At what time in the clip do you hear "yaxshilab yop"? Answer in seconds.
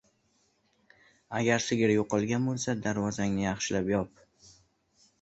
3.49-4.29